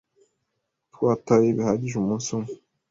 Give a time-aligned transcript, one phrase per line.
[0.93, 2.51] Twatwaye bihagije umunsi umwe.